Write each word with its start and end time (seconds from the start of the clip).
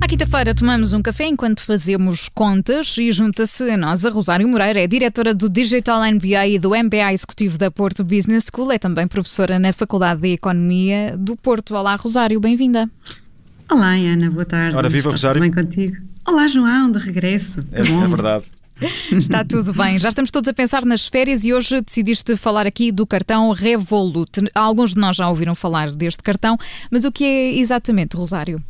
À 0.00 0.08
quinta-feira 0.08 0.54
tomamos 0.54 0.92
um 0.92 1.02
café 1.02 1.26
enquanto 1.26 1.62
fazemos 1.62 2.28
contas 2.34 2.96
e 2.98 3.12
junta-se 3.12 3.70
a 3.70 3.76
nós 3.76 4.04
a 4.04 4.10
Rosário 4.10 4.48
Moreira, 4.48 4.80
é 4.80 4.86
diretora 4.86 5.34
do 5.34 5.48
Digital 5.48 6.00
MBA 6.10 6.46
e 6.48 6.58
do 6.58 6.70
MBA 6.70 7.12
Executivo 7.12 7.58
da 7.58 7.70
Porto 7.70 8.02
Business 8.02 8.46
School, 8.52 8.72
é 8.72 8.78
também 8.78 9.06
professora 9.06 9.58
na 9.58 9.72
Faculdade 9.72 10.22
de 10.22 10.32
Economia 10.32 11.16
do 11.18 11.36
Porto. 11.36 11.74
Olá, 11.74 11.96
Rosário, 11.96 12.40
bem-vinda. 12.40 12.90
Olá, 13.70 13.92
Ana, 13.92 14.30
boa 14.30 14.44
tarde. 14.44 14.76
Ora, 14.76 14.88
viva, 14.88 15.10
Rosário. 15.10 15.40
Bem 15.40 15.52
contigo? 15.52 15.96
Olá, 16.26 16.48
João, 16.48 16.90
de 16.90 16.98
regresso. 16.98 17.64
É, 17.72 17.80
é 17.80 18.08
verdade. 18.08 18.46
Está 19.12 19.44
tudo 19.44 19.72
bem. 19.72 19.98
Já 19.98 20.08
estamos 20.08 20.30
todos 20.30 20.48
a 20.48 20.52
pensar 20.52 20.84
nas 20.84 21.06
férias 21.06 21.44
e 21.44 21.52
hoje 21.52 21.80
decidiste 21.80 22.36
falar 22.36 22.66
aqui 22.66 22.90
do 22.90 23.06
cartão 23.06 23.50
Revolut. 23.52 24.30
Alguns 24.54 24.94
de 24.94 25.00
nós 25.00 25.16
já 25.16 25.28
ouviram 25.28 25.54
falar 25.54 25.90
deste 25.92 26.22
cartão, 26.22 26.56
mas 26.90 27.04
o 27.04 27.12
que 27.12 27.24
é 27.24 27.58
exatamente, 27.58 28.16
Rosário? 28.16 28.62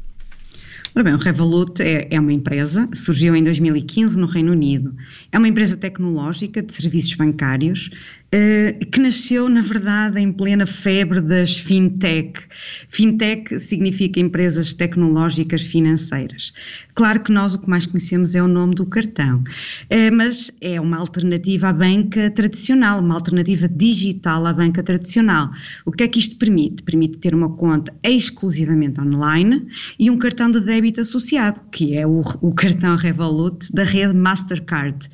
Ora 0.92 1.04
bem, 1.04 1.14
o 1.14 1.18
Revolut 1.18 1.80
é, 1.80 2.08
é, 2.10 2.18
uma 2.18 2.32
empresa, 2.32 2.88
surgiu 2.92 3.36
em 3.36 3.44
2015 3.44 4.18
no 4.18 4.26
Reino 4.26 4.50
Unido. 4.50 4.92
É 5.30 5.38
uma 5.38 5.46
empresa 5.46 5.76
tecnológica 5.76 6.60
de 6.60 6.74
serviços 6.74 7.14
bancários 7.14 7.90
eh, 8.32 8.78
que 8.92 9.00
nasceu, 9.00 9.48
na 9.48 9.60
verdade, 9.60 10.20
em 10.20 10.30
plena 10.30 10.64
febre 10.64 11.20
das 11.20 11.56
fintech. 11.58 12.40
Fintech 12.88 13.58
significa 13.58 14.20
empresas 14.20 14.72
tecnológicas 14.72 15.62
financeiras. 15.62 16.52
Claro 16.94 17.20
que 17.20 17.32
nós 17.32 17.54
o 17.54 17.58
que 17.58 17.68
mais 17.68 17.86
conhecemos 17.86 18.36
é 18.36 18.42
o 18.42 18.46
nome 18.46 18.76
do 18.76 18.86
cartão, 18.86 19.38
uh, 19.38 20.14
mas 20.14 20.52
é 20.60 20.80
uma 20.80 20.98
alternativa 20.98 21.70
à 21.70 21.72
banca 21.72 22.30
tradicional, 22.30 23.00
uma 23.00 23.14
alternativa 23.14 23.66
digital 23.66 24.46
à 24.46 24.52
banca 24.52 24.80
tradicional. 24.82 25.50
O 25.84 25.90
que 25.90 26.04
é 26.04 26.08
que 26.08 26.20
isto 26.20 26.36
permite? 26.36 26.84
Permite 26.84 27.18
ter 27.18 27.34
uma 27.34 27.50
conta 27.56 27.92
exclusivamente 28.00 29.00
online 29.00 29.66
e 29.98 30.08
um 30.08 30.16
cartão 30.16 30.52
de 30.52 30.60
débito 30.60 30.79
associado, 31.00 31.60
que 31.70 31.96
é 31.96 32.06
o, 32.06 32.22
o 32.40 32.54
cartão 32.54 32.96
Revolut 32.96 33.70
da 33.72 33.84
rede 33.84 34.14
Mastercard. 34.14 35.08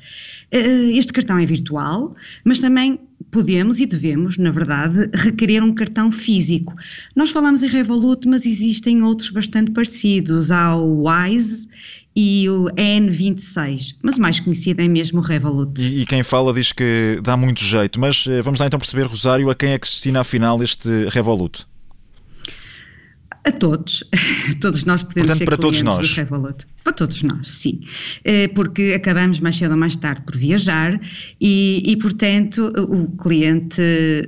Uh, 0.53 0.91
este 0.93 1.11
cartão 1.11 1.37
é 1.37 1.45
virtual, 1.45 2.15
mas 2.43 2.59
também 2.59 2.99
podemos 3.31 3.79
e 3.79 3.85
devemos, 3.85 4.37
na 4.37 4.51
verdade, 4.51 5.09
requerer 5.13 5.61
um 5.63 5.73
cartão 5.73 6.11
físico. 6.11 6.73
Nós 7.15 7.31
falamos 7.31 7.61
em 7.61 7.67
Revolut, 7.67 8.27
mas 8.27 8.45
existem 8.45 9.03
outros 9.03 9.29
bastante 9.29 9.71
parecidos. 9.71 10.51
Há 10.51 10.75
o 10.75 11.07
Wise 11.07 11.67
e 12.15 12.49
o 12.49 12.65
N26, 12.75 13.95
mas 14.01 14.17
o 14.17 14.21
mais 14.21 14.39
conhecido 14.39 14.81
é 14.81 14.87
mesmo 14.87 15.19
o 15.19 15.21
Revolut. 15.21 15.79
E, 15.79 16.01
e, 16.01 16.05
quem 16.05 16.23
fala 16.23 16.51
diz 16.51 16.71
que 16.71 17.19
dá 17.21 17.37
muito 17.37 17.63
jeito, 17.63 17.99
mas 17.99 18.25
eh, 18.27 18.41
vamos 18.41 18.59
lá 18.59 18.65
então 18.65 18.79
perceber, 18.79 19.03
Rosário, 19.03 19.49
a 19.51 19.55
quem 19.55 19.73
é 19.73 19.77
que 19.77 19.85
se 19.85 19.93
destina 19.93 20.21
afinal 20.21 20.61
este 20.63 20.89
Revolut? 21.09 21.67
A 23.47 23.51
todos. 23.51 24.03
todos 24.59 24.83
nós 24.83 25.03
podemos 25.03 25.29
Portanto, 25.29 25.37
ser 25.37 25.45
para 25.45 25.57
todos 25.57 25.81
nós. 25.81 26.09
do 26.09 26.15
Revolut. 26.15 26.67
Para 26.83 26.91
todos 26.91 27.23
nós, 27.23 27.49
sim. 27.49 27.79
Eh, 28.25 28.49
porque 28.49 28.93
acabamos 28.93 29.39
mais 29.39 29.55
cedo 29.55 29.71
ou 29.71 29.77
mais 29.77 29.95
tarde 29.95 30.21
por 30.23 30.35
viajar 30.35 30.99
e, 31.39 31.81
e, 31.85 31.95
portanto, 31.97 32.71
o 32.77 33.07
cliente, 33.17 33.81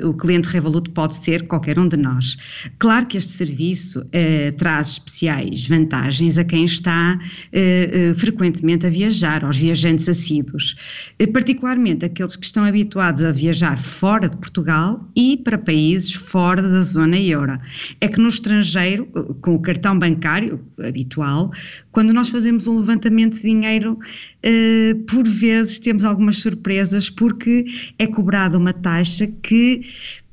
o 0.04 0.14
cliente 0.14 0.48
Revolut 0.48 0.90
pode 0.92 1.16
ser 1.16 1.48
qualquer 1.48 1.78
um 1.78 1.88
de 1.88 1.98
nós. 1.98 2.38
Claro 2.78 3.08
que 3.08 3.18
este 3.18 3.32
serviço 3.32 4.06
eh, 4.14 4.52
traz 4.52 4.92
especiais 4.92 5.68
vantagens 5.68 6.38
a 6.38 6.44
quem 6.44 6.64
está 6.64 7.20
eh, 7.52 7.90
eh 7.92 8.14
frequentemente 8.16 8.86
a 8.86 8.90
viajar, 8.90 9.44
aos 9.44 9.58
viajantes 9.58 10.08
assíduos, 10.08 10.76
eh, 11.18 11.28
particularmente 11.28 12.06
aqueles 12.06 12.38
que 12.38 12.46
estão 12.46 12.64
habituados 12.64 13.24
a 13.24 13.32
viajar 13.34 13.82
fora 13.82 14.30
de 14.30 14.38
Portugal 14.38 15.06
e 15.16 15.38
para 15.38 15.58
países 15.58 16.14
fora 16.14 16.62
da 16.62 16.82
zona 16.82 17.18
euro. 17.18 17.58
É 18.00 18.08
que 18.08 18.20
no 18.20 18.30
estrangeiro, 18.30 19.09
com 19.42 19.56
o 19.56 19.60
cartão 19.60 19.98
bancário 19.98 20.60
habitual, 20.84 21.52
quando 21.92 22.14
nós 22.14 22.30
fazemos 22.30 22.68
um 22.68 22.80
levantamento 22.80 23.36
de 23.36 23.42
dinheiro, 23.42 23.94
uh, 23.94 24.96
por 25.06 25.28
vezes 25.28 25.80
temos 25.80 26.06
algumas 26.06 26.38
surpresas 26.38 27.10
porque 27.10 27.66
é 27.98 28.08
cobrada 28.08 28.58
uma 28.58 28.74
taxa 28.74 29.28
que 29.28 29.82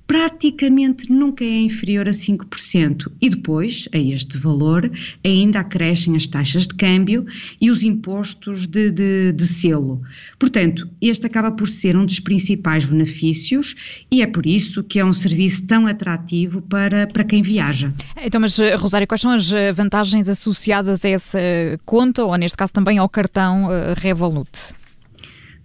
praticamente 0.06 1.10
nunca 1.10 1.44
é 1.44 1.60
inferior 1.60 2.08
a 2.08 2.12
5%. 2.12 3.10
E 3.20 3.28
depois, 3.28 3.88
a 3.92 3.98
este 3.98 4.38
valor, 4.38 4.90
ainda 5.24 5.60
acrescem 5.60 6.16
as 6.16 6.26
taxas 6.26 6.66
de 6.66 6.74
câmbio 6.74 7.26
e 7.60 7.70
os 7.70 7.82
impostos 7.82 8.66
de, 8.66 8.90
de, 8.90 9.32
de, 9.32 9.46
selo. 9.46 10.00
Portanto, 10.38 10.88
este 11.00 11.26
acaba 11.26 11.50
por 11.50 11.68
ser 11.68 11.96
um 11.96 12.06
dos 12.06 12.20
principais 12.20 12.84
benefícios 12.84 13.74
e 14.10 14.22
é 14.22 14.26
por 14.26 14.46
isso 14.46 14.82
que 14.82 14.98
é 14.98 15.04
um 15.04 15.12
serviço 15.12 15.66
tão 15.66 15.86
atrativo 15.86 16.62
para, 16.62 17.06
para 17.06 17.24
quem 17.24 17.42
viaja. 17.42 17.92
Então, 18.22 18.40
mas 18.40 18.56
Rosário, 18.78 19.06
quais 19.06 19.20
são 19.20 19.30
as 19.30 19.50
vantagens 19.74 20.28
associadas 20.28 21.04
a 21.04 21.08
essa 21.08 21.38
conta, 21.84 22.24
ou 22.24 22.36
neste 22.36 22.56
caso 22.56 22.72
também 22.72 22.98
ao 22.98 23.08
cartão 23.08 23.70
eh, 23.72 23.94
Revolut? 23.96 24.74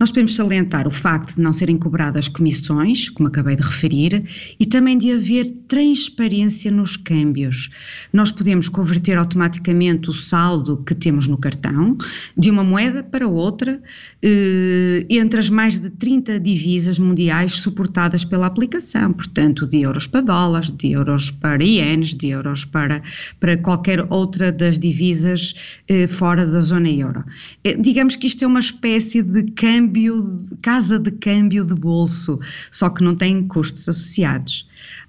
Nós 0.01 0.09
podemos 0.09 0.35
salientar 0.35 0.88
o 0.88 0.91
facto 0.91 1.35
de 1.35 1.41
não 1.44 1.53
serem 1.53 1.78
cobradas 1.78 2.28
comissões, 2.28 3.07
como 3.07 3.28
acabei 3.28 3.56
de 3.56 3.62
referir, 3.62 4.23
e 4.59 4.66
também 4.66 4.97
de 4.97 5.12
haver 5.12 5.53
transparência 5.67 6.72
nos 6.72 6.97
câmbios. 6.97 7.69
Nós 8.11 8.31
podemos 8.31 8.67
converter 8.67 9.16
automaticamente 9.16 10.09
o 10.09 10.13
saldo 10.16 10.78
que 10.78 10.95
temos 10.95 11.28
no 11.28 11.38
cartão 11.38 11.95
de 12.35 12.50
uma 12.50 12.63
moeda 12.63 13.03
para 13.03 13.28
outra 13.28 13.79
eh, 14.23 15.06
entre 15.07 15.40
as 15.40 15.51
mais 15.51 15.78
de 15.78 15.91
30 15.91 16.40
divisas 16.40 16.97
mundiais 16.97 17.53
suportadas 17.53 18.25
pela 18.25 18.47
aplicação, 18.47 19.13
portanto, 19.13 19.67
de 19.67 19.81
euros 19.81 20.07
para 20.07 20.22
dólares, 20.22 20.72
de 20.72 20.94
euros 20.94 21.29
para 21.29 21.63
ienes, 21.63 22.16
de 22.16 22.29
euros 22.29 22.66
para, 22.66 23.03
para 23.40 23.56
qualquer 23.56 24.03
outra 24.09 24.51
das 24.51 24.79
divisas 24.79 25.53
eh, 25.88 26.07
fora 26.07 26.44
da 26.44 26.61
zona 26.61 26.90
euro. 26.90 27.23
Eh, 27.63 27.78
digamos 27.79 28.16
que 28.16 28.25
isto 28.25 28.44
é 28.44 28.47
uma 28.47 28.61
espécie 28.61 29.22
de 29.22 29.44
câmbio 29.51 29.91
câmbio, 29.91 30.40
casa 30.62 30.97
de 30.97 31.12
câmbio 31.12 31.66
de 31.66 31.75
bolso, 31.75 32.40
só 32.72 32.90
que 32.90 33.03
não 33.03 33.16
tem 33.16 33.46
custos 33.47 33.90
associados. 33.90 34.66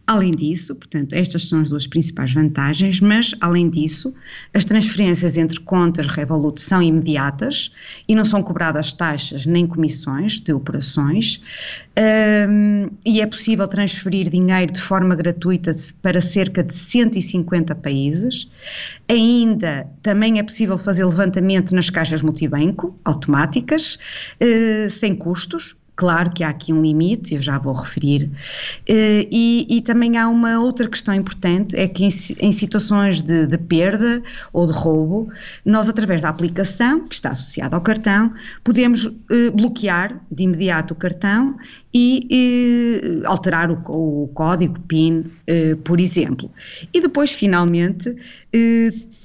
Além 0.06 0.32
disso, 0.32 0.74
portanto, 0.74 1.12
estas 1.12 1.48
são 1.48 1.60
as 1.60 1.68
duas 1.68 1.86
principais 1.86 2.32
vantagens, 2.32 3.00
mas, 3.00 3.34
além 3.40 3.70
disso, 3.70 4.12
as 4.52 4.64
transferências 4.64 5.36
entre 5.36 5.60
contas 5.60 6.06
Revolut 6.06 6.60
são 6.60 6.82
imediatas 6.82 7.70
e 8.08 8.14
não 8.14 8.24
são 8.24 8.42
cobradas 8.42 8.92
taxas 8.92 9.46
nem 9.46 9.66
comissões 9.66 10.40
de 10.40 10.52
operações, 10.52 11.40
um, 12.48 12.90
e 13.06 13.20
é 13.20 13.26
possível 13.26 13.68
transferir 13.68 14.28
dinheiro 14.28 14.72
de 14.72 14.80
forma 14.80 15.14
gratuita 15.14 15.76
para 16.02 16.20
cerca 16.20 16.64
de 16.64 16.74
150 16.74 17.74
países. 17.76 18.50
Ainda 19.08 19.86
também 20.02 20.38
é 20.38 20.42
possível 20.42 20.76
fazer 20.76 21.04
levantamento 21.04 21.74
nas 21.74 21.90
caixas 21.90 22.22
multibanco 22.22 22.98
automáticas, 23.04 23.98
uh, 24.42 24.90
sem 24.90 25.14
custos, 25.14 25.76
Claro 25.94 26.30
que 26.30 26.42
há 26.42 26.48
aqui 26.48 26.72
um 26.72 26.80
limite, 26.80 27.34
eu 27.34 27.42
já 27.42 27.58
vou 27.58 27.74
referir, 27.74 28.30
eh, 28.88 29.28
e, 29.30 29.66
e 29.68 29.82
também 29.82 30.16
há 30.16 30.26
uma 30.26 30.58
outra 30.58 30.88
questão 30.88 31.14
importante, 31.14 31.76
é 31.76 31.86
que 31.86 32.04
em, 32.04 32.10
em 32.40 32.50
situações 32.50 33.20
de, 33.20 33.46
de, 33.46 33.58
perda 33.58 34.22
ou 34.54 34.66
de 34.66 34.72
roubo, 34.72 35.28
nós 35.64 35.90
através 35.90 36.22
da 36.22 36.30
aplicação, 36.30 37.06
que 37.06 37.14
está 37.14 37.30
associada 37.30 37.76
ao 37.76 37.82
cartão, 37.82 38.32
podemos 38.64 39.06
eh, 39.30 39.50
bloquear 39.50 40.18
de 40.30 40.44
imediato 40.44 40.94
o 40.94 40.96
cartão 40.96 41.56
e 41.92 42.26
eh, 42.32 43.26
alterar 43.26 43.70
o, 43.70 43.82
o, 43.86 44.28
código 44.28 44.80
PIN, 44.80 45.30
por 45.84 46.00
exemplo. 46.00 46.50
E 46.92 47.00
depois, 47.02 47.30
finalmente, 47.32 48.16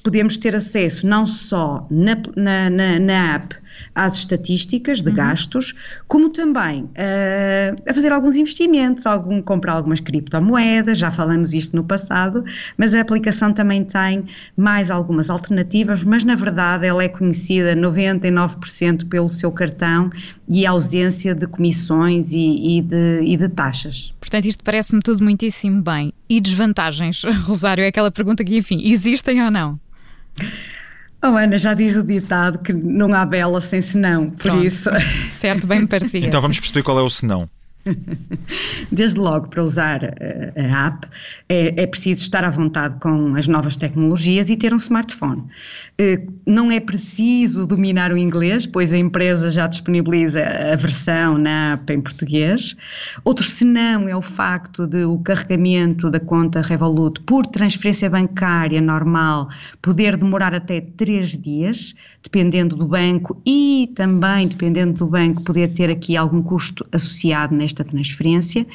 podemos 0.08 0.38
ter 0.38 0.56
acesso 0.56 1.06
não 1.06 1.28
só 1.28 1.86
na, 1.92 2.16
na, 2.38 2.70
na, 2.70 2.98
na 2.98 3.36
app 3.36 3.54
às 3.94 4.16
estatísticas 4.16 5.04
de 5.04 5.10
uhum. 5.10 5.16
gastos, 5.16 5.76
como 6.08 6.30
também 6.30 6.84
uh, 6.84 7.76
a 7.86 7.94
fazer 7.94 8.14
alguns 8.14 8.38
investimentos, 8.38 9.06
algum, 9.06 9.42
comprar 9.42 9.74
algumas 9.74 10.00
criptomoedas, 10.00 10.98
já 10.98 11.12
falamos 11.12 11.54
isto 11.54 11.76
no 11.76 11.84
passado, 11.84 12.46
mas 12.78 12.94
a 12.94 13.02
aplicação 13.02 13.52
também 13.52 13.84
tem 13.84 14.26
mais 14.56 14.90
algumas 14.90 15.30
alternativas, 15.30 16.04
mas 16.04 16.24
na 16.24 16.36
verdade 16.36 16.88
ela 16.88 17.04
é 17.04 17.10
conhecida 17.10 17.76
99% 17.76 19.10
pelo 19.10 19.30
seu 19.30 19.52
cartão 19.52 20.10
e 20.48 20.66
a 20.66 20.72
ausência 20.72 21.36
de 21.36 21.48
comissões 21.48 22.32
e, 22.32 22.78
e, 22.78 22.82
de, 22.82 23.22
e 23.24 23.36
de 23.36 23.50
taxas. 23.50 24.14
Portanto, 24.22 24.46
isto 24.46 24.64
parece-me 24.64 25.02
tudo 25.02 25.22
muitíssimo 25.22 25.82
bem. 25.82 26.14
E 26.30 26.40
desvantagens, 26.40 27.24
Rosário, 27.44 27.84
é 27.84 27.88
aquela 27.88 28.12
pergunta 28.12 28.44
que, 28.44 28.56
enfim, 28.56 28.82
existem 28.84 29.44
ou 29.44 29.52
não? 29.52 29.80
Oh, 31.24 31.36
Ana, 31.36 31.58
já 31.58 31.74
diz 31.74 31.96
o 31.96 32.04
ditado 32.04 32.60
que 32.60 32.72
não 32.72 33.14
há 33.14 33.26
bela 33.26 33.60
sem 33.60 33.82
senão, 33.82 34.30
por 34.30 34.52
Pronto. 34.52 34.64
isso. 34.64 34.90
Certo, 35.32 35.66
bem 35.66 35.82
me 35.82 35.88
parecia. 35.88 36.26
Então 36.26 36.40
vamos 36.40 36.60
perceber 36.60 36.84
qual 36.84 37.00
é 37.00 37.02
o 37.02 37.10
senão. 37.10 37.50
Desde 38.92 39.20
logo, 39.20 39.48
para 39.48 39.64
usar 39.64 40.02
a 40.56 40.88
app, 40.88 41.08
é, 41.50 41.82
é, 41.82 41.88
preciso 41.88 42.22
estar 42.22 42.44
à 42.44 42.50
vontade 42.50 42.96
com 43.00 43.36
as 43.36 43.48
novas 43.48 43.78
tecnologias 43.78 44.50
e 44.50 44.56
ter 44.56 44.74
um 44.74 44.78
smartphone. 44.78 45.44
Não 46.46 46.72
é 46.72 46.80
preciso 46.80 47.66
dominar 47.66 48.12
o 48.12 48.18
inglês, 48.18 48.66
pois 48.66 48.94
a 48.94 48.98
empresa 48.98 49.50
já 49.50 49.68
disponibiliza 49.68 50.44
a 50.44 50.76
versão 50.76 51.38
na 51.38 51.74
app 51.74 51.92
em 51.92 52.02
português. 52.02 52.76
Outro 53.24 53.46
senão 53.46 54.08
é 54.08 54.16
o 54.16 54.22
facto 54.22 54.86
de 54.86 55.04
o 55.04 55.18
carregamento 55.20 56.10
da 56.10 56.20
conta 56.20 56.62
Revolut 56.62 57.22
por 57.22 57.46
transferência 57.48 58.10
bancária 58.10 58.80
normal 58.82 59.50
poder 59.82 60.18
demorar 60.18 60.54
até 60.54 60.82
três 60.82 61.38
dias, 61.38 61.96
dependendo 62.24 62.76
do 62.76 62.86
banco 62.86 63.42
e 63.46 63.92
também 63.96 64.48
dependendo 64.48 64.94
do 64.94 65.08
banco 65.08 65.44
poder 65.44 65.70
ter 65.70 65.90
aqui 65.90 66.16
algum 66.16 66.42
custo 66.42 66.86
associado 66.92 67.56
nesta 67.78 67.84
transferência. 67.84 68.66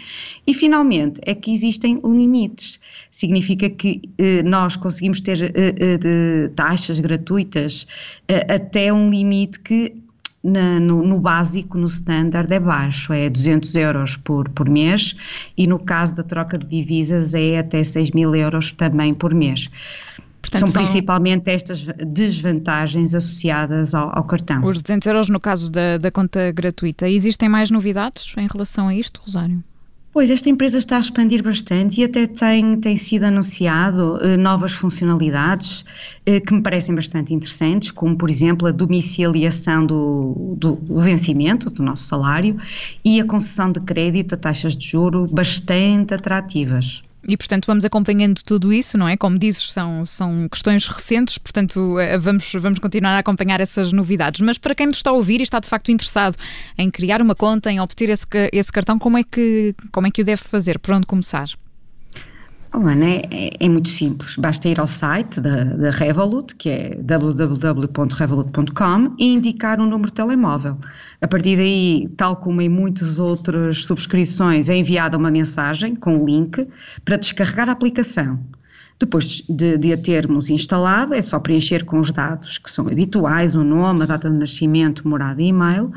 E 0.46 0.54
finalmente 0.54 1.20
é 1.24 1.34
que 1.34 1.54
existem 1.54 2.00
limites. 2.04 2.78
Significa 3.10 3.68
que 3.68 4.02
eh, 4.18 4.42
nós 4.42 4.76
conseguimos 4.76 5.20
ter 5.20 5.42
eh, 5.42 5.52
eh, 5.56 6.48
taxas 6.54 7.00
gratuitas 7.00 7.86
eh, 8.28 8.54
até 8.54 8.92
um 8.92 9.10
limite 9.10 9.60
que 9.60 9.94
na, 10.42 10.80
no, 10.80 11.04
no, 11.04 11.20
básico, 11.20 11.78
no 11.78 11.86
standard, 11.86 12.52
é 12.52 12.58
baixo, 12.58 13.12
é 13.12 13.30
200 13.30 13.76
euros 13.76 14.16
por, 14.16 14.48
por 14.48 14.68
mês 14.68 15.14
e 15.56 15.68
no 15.68 15.78
caso 15.78 16.16
da 16.16 16.24
troca 16.24 16.58
de 16.58 16.66
divisas 16.66 17.32
é 17.32 17.58
até 17.58 17.84
6 17.84 18.10
mil 18.10 18.34
euros 18.34 18.72
também 18.72 19.14
por 19.14 19.32
mês. 19.32 19.70
Portanto, 20.42 20.60
são, 20.60 20.68
são, 20.68 20.82
principalmente 20.82 21.48
estas 21.48 21.86
desvantagens 22.04 23.14
associadas 23.14 23.94
ao, 23.94 24.10
ao, 24.14 24.24
cartão. 24.24 24.62
Os 24.64 24.82
200 24.82 25.06
euros 25.06 25.28
no 25.28 25.38
caso 25.38 25.70
da, 25.70 25.96
da 25.98 26.10
conta 26.10 26.50
gratuita. 26.50 27.08
Existem 27.08 27.48
mais 27.48 27.70
novidades 27.70 28.34
em 28.36 28.48
relação 28.48 28.88
a 28.88 28.94
isto, 28.94 29.22
Rosário? 29.24 29.62
Pois, 30.12 30.28
esta 30.28 30.50
empresa 30.50 30.76
está 30.76 30.98
a 30.98 31.00
expandir 31.00 31.42
bastante 31.42 32.02
e 32.02 32.04
até 32.04 32.26
tem, 32.26 32.78
tem 32.78 32.96
sido 32.98 33.24
anunciado 33.24 34.18
eh, 34.20 34.36
novas 34.36 34.72
funcionalidades 34.72 35.86
eh, 36.26 36.38
que 36.38 36.52
me 36.52 36.60
parecem 36.60 36.94
bastante 36.94 37.32
interessantes, 37.32 37.90
como, 37.90 38.14
por 38.14 38.28
exemplo, 38.28 38.68
a 38.68 38.72
domiciliação 38.72 39.86
do, 39.86 40.54
do, 40.58 40.72
do, 40.72 41.00
vencimento 41.00 41.70
do 41.70 41.82
nosso 41.82 42.04
salário 42.04 42.58
e 43.02 43.22
a 43.22 43.24
concessão 43.24 43.72
de 43.72 43.80
crédito 43.80 44.34
a 44.34 44.36
taxas 44.36 44.76
de 44.76 44.86
juro 44.86 45.26
bastante 45.32 46.12
atrativas. 46.12 47.02
E, 47.26 47.36
portanto, 47.36 47.66
vamos 47.66 47.84
acompanhando 47.84 48.42
tudo 48.42 48.72
isso, 48.72 48.98
não 48.98 49.08
é? 49.08 49.16
Como 49.16 49.38
dizes, 49.38 49.72
são, 49.72 50.04
são 50.04 50.48
questões 50.48 50.88
recentes, 50.88 51.38
portanto, 51.38 51.98
eh, 51.98 52.18
vamos, 52.18 52.50
vamos 52.58 52.78
continuar 52.80 53.14
a 53.14 53.18
acompanhar 53.18 53.60
essas 53.60 53.92
novidades. 53.92 54.40
Mas 54.40 54.58
para 54.58 54.74
quem 54.74 54.86
nos 54.86 54.96
está 54.96 55.10
a 55.10 55.12
ouvir 55.12 55.40
e 55.40 55.44
está 55.44 55.60
de 55.60 55.68
facto 55.68 55.92
interessado 55.92 56.36
em 56.76 56.90
criar 56.90 57.22
uma 57.22 57.34
conta, 57.34 57.70
em 57.70 57.80
obter 57.80 58.10
esse, 58.10 58.26
esse 58.52 58.72
cartão, 58.72 58.98
como 58.98 59.18
é, 59.18 59.22
que, 59.22 59.74
como 59.92 60.06
é 60.06 60.10
que 60.10 60.22
o 60.22 60.24
deve 60.24 60.42
fazer? 60.42 60.78
Por 60.78 60.94
onde 60.94 61.06
começar? 61.06 61.48
Oh, 62.74 62.78
Ana, 62.78 63.04
é, 63.04 63.50
é, 63.60 63.68
muito 63.68 63.90
simples. 63.90 64.34
Basta 64.36 64.66
ir 64.66 64.80
ao 64.80 64.86
site 64.86 65.42
da, 65.42 65.64
da 65.64 65.90
Revolut, 65.90 66.56
que 66.56 66.70
é 66.70 66.94
www.revolut.com, 67.02 69.14
e 69.18 69.34
indicar 69.34 69.78
um 69.78 69.86
número 69.86 70.08
de 70.08 70.14
telemóvel. 70.14 70.78
A 71.20 71.28
partir 71.28 71.56
daí, 71.56 72.08
tal 72.16 72.36
como 72.36 72.62
em 72.62 72.70
muitas 72.70 73.18
outras 73.18 73.84
subscrições, 73.84 74.70
é 74.70 74.76
enviada 74.76 75.18
uma 75.18 75.30
mensagem 75.30 75.94
com 75.94 76.16
o 76.16 76.24
link 76.24 76.66
para 77.04 77.18
descarregar 77.18 77.68
a 77.68 77.72
aplicação. 77.72 78.38
Depois 78.98 79.42
de, 79.48 79.76
de, 79.76 79.92
a 79.92 79.98
termos 79.98 80.48
instalado, 80.48 81.12
é 81.12 81.20
só 81.20 81.38
preencher 81.40 81.84
com 81.84 81.98
os 81.98 82.12
dados 82.12 82.56
que 82.56 82.70
são 82.70 82.86
habituais, 82.86 83.56
o 83.56 83.64
nome, 83.64 84.04
a 84.04 84.06
data 84.06 84.30
de 84.30 84.36
nascimento, 84.36 85.06
morada 85.06 85.42
e 85.42 85.48
e-mail. 85.48 85.92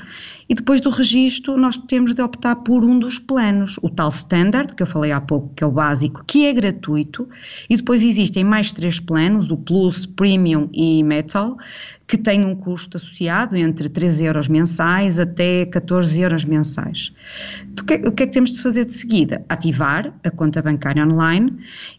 E 0.48 0.54
depois 0.54 0.80
do 0.80 0.90
registro, 0.90 1.58
nós 1.58 1.76
temos 1.76 2.14
de 2.14 2.22
optar 2.22 2.56
por 2.58 2.84
um 2.84 3.00
dos 3.00 3.18
planos, 3.18 3.78
o 3.82 3.90
tal 3.90 4.10
standard, 4.10 4.76
que 4.76 4.84
eu 4.84 4.88
falei 4.88 5.12
há 5.12 5.20
pouco, 5.20 5.52
que 5.56 5.64
é 5.64 5.68
o 5.68 5.72
básico, 5.72 6.24
que 6.26 6.46
é 6.46 6.54
gratuito. 6.54 7.28
E 7.70 7.76
depois 7.76 8.04
existem 8.04 8.44
mais 8.44 8.72
três 8.72 9.00
planos, 9.00 9.50
o 9.50 9.58
Plus, 9.58 10.06
Premium 10.06 10.70
e 10.72 11.04
Metal, 11.04 11.58
que 12.08 12.18
têm 12.18 12.46
um 12.46 12.56
custo 12.56 12.98
associado 12.98 13.56
entre 13.56 13.90
13 13.90 14.26
euros 14.26 14.48
mensais 14.48 15.20
até 15.20 15.66
14 15.66 16.22
euros 16.22 16.46
mensais. 16.46 17.12
Que, 17.88 17.96
o 18.08 18.12
que 18.12 18.24
é 18.24 18.28
que 18.28 18.34
temos 18.34 18.52
de 18.54 18.62
fazer 18.62 18.86
de 18.86 18.94
seguida? 18.94 19.44
Ativar 19.50 20.14
a 20.24 20.30
conta 20.30 20.62
bancária 20.62 21.04
online 21.04 21.52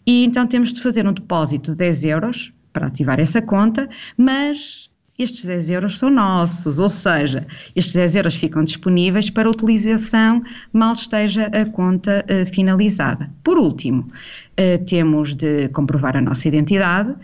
e 0.07 0.25
então 0.25 0.47
temos 0.47 0.73
de 0.73 0.81
fazer 0.81 1.07
um 1.07 1.13
depósito 1.13 1.73
de 1.73 1.79
10 1.79 2.05
euros 2.05 2.53
para 2.73 2.87
ativar 2.87 3.19
essa 3.19 3.43
conta, 3.43 3.89
mas 4.17 4.91
estes 5.19 5.45
10 5.45 5.71
euros 5.71 5.99
são 5.99 6.11
nossos, 6.11 6.79
ou 6.79 6.89
seja, 6.89 7.47
estes 7.75 7.95
10 7.95 8.17
euros 8.17 8.35
ficam 8.37 8.63
disponíveis 8.63 9.31
para 9.31 9.49
utilização 9.49 10.43
mal 10.73 10.93
esteja 10.93 11.47
a 11.47 11.65
conta 11.65 12.25
uh, 12.29 12.47
finalizada. 12.53 13.31
Por 13.43 13.59
último, 13.59 14.01
uh, 14.03 14.85
temos 14.85 15.35
de 15.35 15.69
comprovar 15.69 16.17
a 16.17 16.21
nossa 16.21 16.47
identidade 16.49 17.15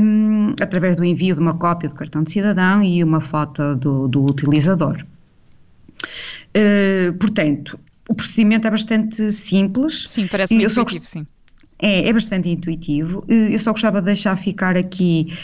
um, 0.00 0.54
através 0.60 0.96
do 0.96 1.04
envio 1.04 1.34
de 1.34 1.40
uma 1.40 1.54
cópia 1.54 1.88
do 1.88 1.94
cartão 1.94 2.22
de 2.22 2.30
cidadão 2.30 2.82
e 2.82 3.02
uma 3.02 3.20
foto 3.20 3.76
do, 3.76 4.08
do 4.08 4.24
utilizador. 4.24 5.04
Uh, 6.54 7.12
portanto, 7.18 7.78
o 8.08 8.14
procedimento 8.14 8.66
é 8.66 8.70
bastante 8.70 9.32
simples. 9.32 10.04
Sim, 10.06 10.26
parece-me 10.26 10.64
intuitivo, 10.64 11.04
sim. 11.04 11.26
É, 11.78 12.08
é 12.08 12.12
bastante 12.12 12.48
intuitivo. 12.48 13.22
Eu 13.28 13.58
só 13.58 13.72
gostava 13.72 14.00
de 14.00 14.06
deixar 14.06 14.36
ficar 14.38 14.76
aqui 14.76 15.36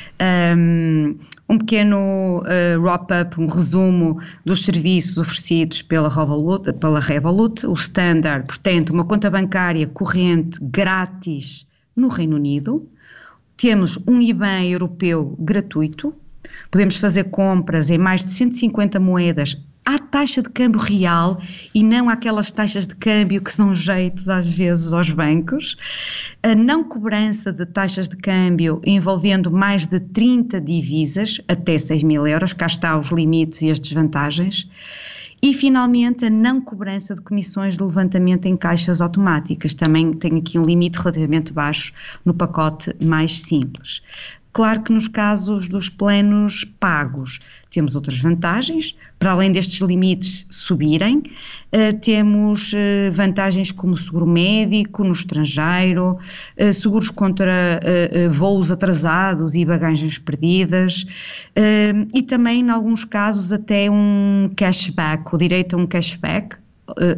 um, 0.56 1.18
um 1.48 1.58
pequeno 1.58 2.42
uh, 2.42 2.80
wrap-up, 2.80 3.38
um 3.38 3.46
resumo 3.46 4.18
dos 4.44 4.64
serviços 4.64 5.18
oferecidos 5.18 5.82
pela 5.82 6.08
Revolut, 6.08 6.72
pela 6.74 7.00
Revolut, 7.00 7.66
o 7.66 7.74
Standard, 7.74 8.46
portanto, 8.46 8.90
uma 8.90 9.04
conta 9.04 9.30
bancária 9.30 9.86
corrente 9.86 10.58
grátis 10.62 11.66
no 11.94 12.08
Reino 12.08 12.36
Unido. 12.36 12.88
Temos 13.58 13.98
um 14.06 14.20
IBAN 14.20 14.64
europeu 14.64 15.36
gratuito. 15.38 16.14
Podemos 16.70 16.96
fazer 16.96 17.24
compras 17.24 17.90
em 17.90 17.98
mais 17.98 18.24
de 18.24 18.30
150 18.30 18.98
moedas 18.98 19.56
à 19.84 19.98
taxa 19.98 20.42
de 20.42 20.48
câmbio 20.48 20.80
real 20.80 21.40
e 21.74 21.82
não 21.82 22.08
aquelas 22.08 22.50
taxas 22.50 22.86
de 22.86 22.94
câmbio 22.94 23.42
que 23.42 23.56
dão 23.56 23.74
jeitos 23.74 24.28
às 24.28 24.46
vezes 24.46 24.92
aos 24.92 25.10
bancos, 25.10 25.76
a 26.42 26.54
não 26.54 26.84
cobrança 26.84 27.52
de 27.52 27.66
taxas 27.66 28.08
de 28.08 28.16
câmbio 28.16 28.80
envolvendo 28.84 29.50
mais 29.50 29.84
de 29.86 29.98
30 29.98 30.60
divisas, 30.60 31.40
até 31.48 31.78
6 31.78 32.02
mil 32.02 32.26
euros, 32.26 32.52
cá 32.52 32.66
está 32.66 32.98
os 32.98 33.08
limites 33.08 33.60
e 33.62 33.70
as 33.70 33.80
desvantagens, 33.80 34.68
e 35.44 35.52
finalmente 35.52 36.24
a 36.24 36.30
não 36.30 36.60
cobrança 36.60 37.16
de 37.16 37.20
comissões 37.20 37.76
de 37.76 37.82
levantamento 37.82 38.46
em 38.46 38.56
caixas 38.56 39.00
automáticas, 39.00 39.74
também 39.74 40.12
tem 40.12 40.38
aqui 40.38 40.56
um 40.56 40.64
limite 40.64 40.96
relativamente 40.98 41.52
baixo 41.52 41.92
no 42.24 42.32
pacote 42.32 42.94
mais 43.00 43.40
simples. 43.40 44.00
Claro 44.52 44.82
que 44.82 44.92
nos 44.92 45.08
casos 45.08 45.66
dos 45.66 45.88
planos 45.88 46.64
pagos 46.78 47.38
temos 47.70 47.96
outras 47.96 48.18
vantagens, 48.18 48.94
para 49.18 49.30
além 49.30 49.50
destes 49.50 49.80
limites 49.80 50.46
subirem, 50.50 51.18
uh, 51.18 51.98
temos 52.02 52.70
uh, 52.74 53.10
vantagens 53.12 53.72
como 53.72 53.96
seguro 53.96 54.26
médico 54.26 55.04
no 55.04 55.12
estrangeiro, 55.12 56.18
uh, 56.60 56.74
seguros 56.74 57.08
contra 57.08 57.80
voos 58.30 58.70
atrasados 58.70 59.54
e 59.54 59.64
bagagens 59.64 60.18
perdidas, 60.18 61.06
e 62.14 62.22
também, 62.22 62.60
em 62.60 62.70
alguns 62.70 63.04
casos, 63.04 63.52
até 63.52 63.90
um 63.90 64.50
cashback, 64.56 65.34
o 65.34 65.38
direito 65.38 65.76
a 65.76 65.78
um 65.78 65.86
cashback, 65.86 66.56
eh, 66.56 66.61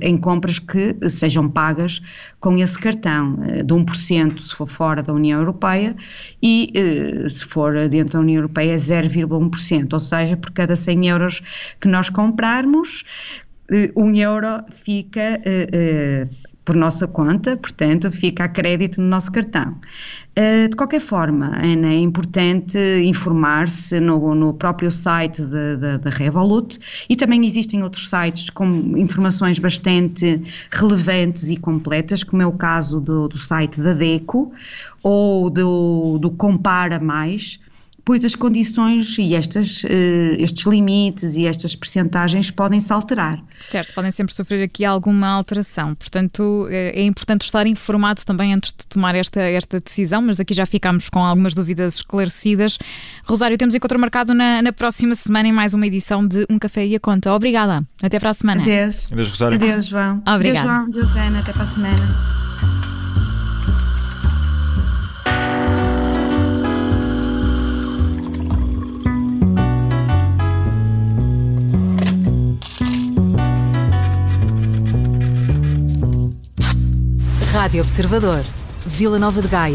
em 0.00 0.16
compras 0.16 0.58
que 0.58 0.96
sejam 1.08 1.48
pagas 1.48 2.00
com 2.40 2.56
esse 2.58 2.78
cartão, 2.78 3.38
eh, 3.42 3.62
de 3.62 3.74
1% 3.74 4.40
se 4.40 4.54
for 4.54 4.68
fora 4.68 5.02
da 5.02 5.12
União 5.12 5.40
Europeia 5.40 5.96
e 6.42 6.72
eh, 6.74 7.28
se 7.28 7.44
for 7.44 7.88
dentro 7.88 8.14
da 8.14 8.20
União 8.20 8.36
Europeia 8.36 8.76
0,1%, 8.76 9.92
ou 9.92 10.00
seja, 10.00 10.36
por 10.36 10.50
cada 10.52 10.76
100 10.76 11.08
euros 11.08 11.42
que 11.80 11.88
nós 11.88 12.08
comprarmos, 12.10 13.04
1 13.96 14.14
euro 14.16 14.62
fica 14.84 15.40
por 16.64 16.74
nossa 16.74 17.06
conta, 17.06 17.56
portanto, 17.56 18.10
fica 18.10 18.44
a 18.44 18.48
crédito 18.48 19.00
no 19.00 19.06
nosso 19.08 19.30
cartão. 19.30 19.78
Uh, 20.36 20.68
de 20.68 20.74
qualquer 20.74 21.00
forma, 21.00 21.56
Ana, 21.62 21.92
é 21.92 21.98
importante 21.98 22.76
informar-se 23.04 24.00
no, 24.00 24.34
no, 24.34 24.52
próprio 24.52 24.90
site 24.90 25.40
da 25.40 26.10
Revolut 26.10 26.80
e 27.08 27.14
também 27.14 27.46
existem 27.46 27.84
outros 27.84 28.10
sites 28.10 28.50
com 28.50 28.66
informações 28.98 29.60
bastante 29.60 30.42
relevantes 30.72 31.50
e 31.50 31.56
completas, 31.56 32.24
como 32.24 32.42
é 32.42 32.46
o 32.46 32.52
caso 32.52 33.00
do, 33.00 33.28
do 33.28 33.38
site 33.38 33.80
da 33.80 33.92
DECO 33.92 34.52
ou 35.04 35.48
do, 35.48 36.18
do 36.18 36.32
Compara 36.32 36.98
Mais, 36.98 37.60
pois 38.04 38.24
as 38.24 38.34
condições 38.34 39.16
e 39.18 39.34
estas, 39.34 39.82
eh, 39.84 40.36
estes 40.38 40.66
limites 40.66 41.36
e 41.36 41.46
estas 41.46 41.74
percentagens 41.74 42.50
podem 42.50 42.78
se 42.80 42.92
alterar. 42.92 43.42
Certo, 43.58 43.94
podem 43.94 44.10
sempre 44.10 44.34
sofrer 44.34 44.62
aqui 44.62 44.84
alguma 44.84 45.28
alteração. 45.28 45.94
Portanto, 45.94 46.68
é, 46.70 47.00
é 47.00 47.02
importante 47.02 47.42
estar 47.42 47.66
informado 47.66 48.22
também 48.24 48.52
antes 48.52 48.72
de 48.72 48.86
tomar 48.86 49.14
esta, 49.14 49.40
esta 49.40 49.80
decisão, 49.80 50.20
mas 50.20 50.38
aqui 50.38 50.52
já 50.52 50.66
ficámos 50.66 51.08
com 51.08 51.20
algumas 51.20 51.54
dúvidas 51.54 51.96
esclarecidas. 51.96 52.78
Rosário, 53.24 53.56
temos 53.56 53.74
encontro 53.74 53.98
marcado 53.98 54.34
na, 54.34 54.60
na 54.60 54.72
próxima 54.72 55.14
semana 55.14 55.48
em 55.48 55.52
mais 55.52 55.72
uma 55.72 55.86
edição 55.86 56.26
de 56.26 56.46
Um 56.50 56.58
Café 56.58 56.86
e 56.86 56.94
a 56.94 57.00
Conta. 57.00 57.32
Obrigada. 57.32 57.82
Até 58.02 58.20
para 58.20 58.30
a 58.30 58.34
semana. 58.34 58.62
Adeus. 58.62 59.08
Adeus, 59.10 59.30
Rosário. 59.30 59.56
Adeus, 59.56 59.86
João. 59.86 60.22
Obrigada. 60.28 60.70
Adeus, 60.70 60.94
João. 60.94 61.04
Adeus, 61.04 61.16
Ana. 61.16 61.38
Até 61.40 61.52
para 61.52 61.62
a 61.62 61.66
semana. 61.66 62.44
Rádio 77.64 77.80
Observador, 77.80 78.44
Vila 78.84 79.18
Nova 79.18 79.40
de 79.40 79.48
Gaia. 79.48 79.72